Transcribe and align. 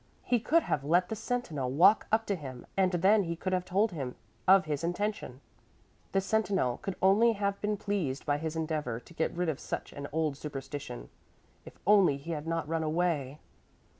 He 0.23 0.39
could 0.39 0.63
have 0.63 0.83
let 0.83 1.09
the 1.09 1.15
sentinel 1.15 1.69
walk 1.69 2.07
up 2.11 2.25
to 2.25 2.35
him 2.35 2.65
and 2.75 2.91
then 2.91 3.21
he 3.25 3.35
could 3.35 3.53
have 3.53 3.65
told 3.65 3.91
him 3.91 4.15
of 4.47 4.65
his 4.65 4.83
intention. 4.83 5.41
The 6.11 6.21
sentinel 6.21 6.77
could 6.81 6.95
only 7.03 7.33
have 7.33 7.61
been 7.61 7.77
pleased 7.77 8.25
by 8.25 8.39
his 8.39 8.55
endeavor 8.55 8.99
to 8.99 9.13
get 9.13 9.31
rid 9.31 9.47
of 9.47 9.59
such 9.59 9.93
an 9.93 10.07
old 10.11 10.37
superstition. 10.37 11.09
If 11.65 11.77
only 11.85 12.17
he 12.17 12.31
had 12.31 12.47
not 12.47 12.67
run 12.67 12.81
away! 12.81 13.41